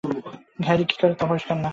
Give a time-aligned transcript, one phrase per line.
[0.59, 1.69] Harry কী করে, তা পরিষ্কার না।